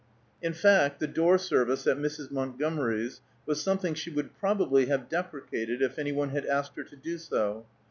[0.41, 2.31] In fact, the door service at Mrs.
[2.31, 6.95] Montgomery's was something she would probably have deprecated if any one had asked her to
[6.95, 7.67] do so.